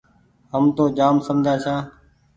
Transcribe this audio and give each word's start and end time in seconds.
هم 0.51 0.65
تو 0.75 0.83
جآم 0.97 1.15
سمجها 1.27 1.55
ڇآن۔ 1.63 1.81